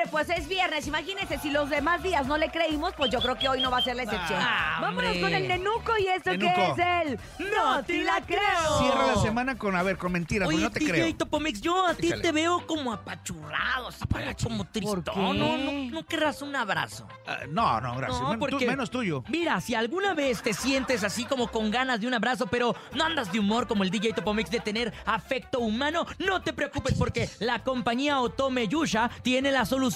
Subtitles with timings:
[0.00, 0.86] hombre, pues es viernes.
[0.86, 3.78] Imagínense, si los demás días no le creímos, pues yo creo que hoy no va
[3.78, 4.38] a ser la excepción.
[4.42, 7.18] Ah, Vámonos con el nenuco y esto que es el
[7.52, 8.78] No te la creo.
[8.80, 11.16] Cierra la semana con, a ver, con mentiras, Oye, no te DJ creo.
[11.16, 12.22] Topomix, yo a ti Échale.
[12.22, 14.04] te veo como apachurrado, así
[14.42, 15.02] como tristón.
[15.04, 15.20] qué?
[15.20, 15.56] No, no,
[15.90, 17.06] no querrás un abrazo.
[17.26, 18.20] Ah, no, no, gracias.
[18.20, 19.24] No, Men- tú- porque- menos tuyo.
[19.28, 23.04] Mira, si alguna vez te sientes así como con ganas de un abrazo, pero no
[23.04, 27.28] andas de humor como el DJ Topomix de tener afecto humano, no te preocupes porque
[27.38, 29.89] la compañía Otome Yusha tiene la solución.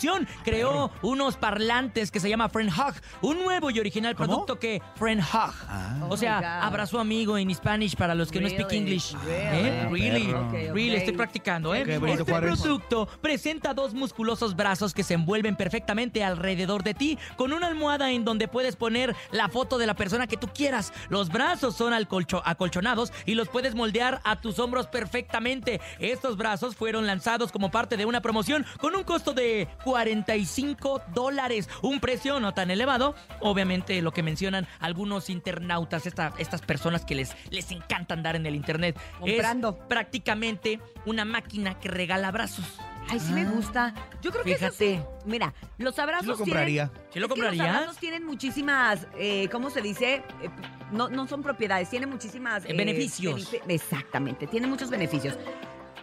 [0.44, 4.28] Creó unos parlantes que se llama Friend Hug, un nuevo y original ¿Cómo?
[4.28, 5.54] producto que Friend Hug.
[5.68, 6.06] Ah.
[6.08, 6.66] O sea, Oh God.
[6.68, 8.72] abrazo amigo en Spanish para los que no speak?
[8.72, 9.14] English.
[9.24, 9.68] Really?
[9.68, 9.88] ¿Eh?
[9.90, 10.32] Really,
[10.72, 11.80] really, estoy practicando, ¿eh?
[11.86, 12.60] Este Juárez.
[12.60, 18.10] producto presenta dos musculosos brazos que se envuelven perfectamente alrededor de ti con una almohada
[18.10, 20.92] en donde puedes poner la foto de la persona que tú quieras.
[21.08, 25.80] Los brazos son acolchonados y los puedes moldear a tus hombros perfectamente.
[25.98, 31.68] Estos brazos fueron lanzados como parte de una promoción con un costo de 45 dólares.
[31.82, 33.14] Un precio no tan elevado.
[33.40, 38.46] Obviamente lo que mencionan algunos internautas, esta- estas personas que les, les encanta andar en
[38.46, 38.98] el internet.
[39.20, 39.70] Comprando.
[39.80, 42.64] Es prácticamente una máquina que regala abrazos.
[43.08, 43.92] Ay, sí me gusta.
[44.22, 44.96] Yo creo que eso Fíjate.
[44.96, 45.02] sí.
[45.26, 46.90] Mira, los abrazos lo tienen- compraría.
[47.12, 50.14] ¿Sí lo Es que los abrazos tienen muchísimas, eh, ¿cómo se dice?
[50.42, 50.48] Eh,
[50.90, 52.64] no, no son propiedades, tienen muchísimas...
[52.64, 53.52] Eh, beneficios.
[53.52, 55.36] benefi- exactamente, tienen muchos beneficios.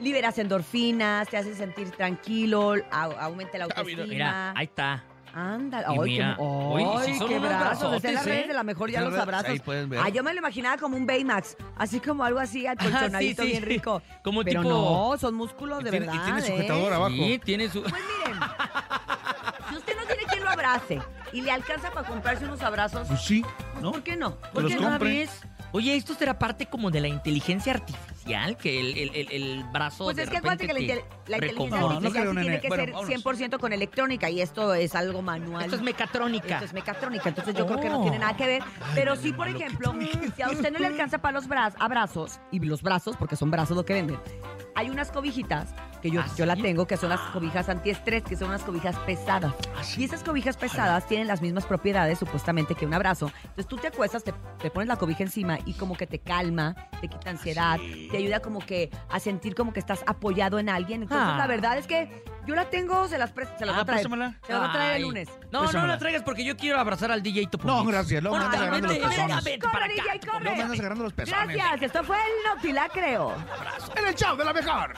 [0.01, 4.03] Liberas endorfinas, te hace sentir tranquilo, au- aumenta la autoestima.
[4.05, 5.03] Mira, ahí está.
[5.33, 5.59] Ay,
[6.03, 7.93] mira, qué, ay, son qué unos brazos.
[7.95, 8.47] Está en las redes ¿eh?
[8.49, 9.49] de la mejor ya los abrazos.
[9.49, 10.01] ahí pueden ver.
[10.03, 13.49] Ah, yo me lo imaginaba como un Baymax, así como algo así acolchonadito, sí.
[13.51, 14.01] bien rico.
[14.23, 14.69] Como Pero tipo-
[15.11, 16.21] no, son músculos de Y tiene- verdad.
[16.21, 16.51] y tiene ¿eh?
[16.51, 17.15] sujetador abajo.
[17.15, 17.81] Sí, tiene su...
[17.81, 18.41] Pues miren,
[19.69, 20.99] si usted no tiene quien lo abrace
[21.31, 23.45] y le alcanza para comprarse unos abrazos, Pues sí,
[23.81, 23.91] ¿no?
[23.93, 24.35] ¿por qué no?
[24.35, 24.99] ¿Por los qué ¿Una no?
[25.73, 28.57] Oye, ¿esto será parte como de la inteligencia artificial?
[28.57, 31.79] Que el, el- el- el brazo Pues de es que acuérdate que la, inte- inteligencia
[31.79, 33.23] No, artificial sí tiene que Bueno, ser vámonos.
[33.25, 35.63] 100% con electrónica y esto es algo manual.
[35.63, 36.55] Esto es mecatrónica.
[36.55, 38.01] Esto es mecatrónica, entonces yo creo que no Oh.
[38.01, 38.63] tiene nada que ver.
[38.95, 39.93] Pero sí, por ejemplo,
[40.35, 43.49] si a usted no le alcanza para los bra- abrazos, y los brazos, porque son
[43.49, 44.19] brazos lo que venden,
[44.75, 48.35] hay unas cobijitas que yo, ¿Ah, yo la tengo, que son las cobijas antiestrés, que
[48.35, 49.53] son unas cobijas pesadas.
[49.77, 50.01] ¿Ah, sí?
[50.01, 53.31] Y esas cobijas pesadas tienen las mismas propiedades, supuestamente, que un abrazo.
[53.43, 56.75] Entonces tú te acuestas, te, te pones la cobija encima y como que te calma,
[56.99, 58.07] te quita ansiedad, sí?
[58.11, 61.03] te ayuda como que a sentir como que estás apoyado en alguien.
[61.03, 61.37] Entonces Ah.
[61.37, 63.85] la verdad es que yo la tengo, se las, pre- se las voy Ah, a
[63.85, 64.01] traer.
[64.03, 64.09] Se
[64.51, 65.29] las voy a traer el lunes.
[65.51, 65.93] No, no Pésamela.
[65.93, 67.67] la traigas porque yo quiero abrazar al DJ Topo.
[67.67, 68.23] No, gracias.
[68.23, 69.59] Luego me andas agarrando los pezones.
[69.61, 69.87] Corre.
[69.89, 70.43] DJ, corre.
[70.43, 71.55] Luego me andas agarrando los pezones.
[71.55, 73.35] Gracias, esto fue el No Te La Creo.
[73.95, 74.93] En el show de la mejor.